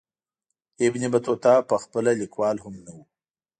[0.87, 3.01] ابن بطوطه پخپله لیکوال هم نه وو.